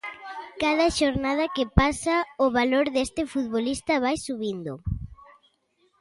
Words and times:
Cada 0.61 0.87
xornada 0.99 1.45
que 1.55 1.65
pasa, 1.79 2.15
o 2.45 2.47
valor 2.57 2.85
deste 2.95 3.21
futbolista 3.33 3.93
vai 4.05 4.15
subindo. 4.27 4.73